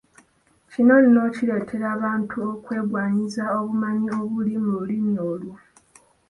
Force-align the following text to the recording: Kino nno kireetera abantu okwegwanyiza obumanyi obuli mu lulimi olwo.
Kino 0.71 0.95
nno 1.05 1.23
kireetera 1.35 1.85
abantu 1.97 2.35
okwegwanyiza 2.53 3.43
obumanyi 3.57 4.07
obuli 4.19 4.53
mu 4.63 4.69
lulimi 4.77 5.15
olwo. 5.31 5.55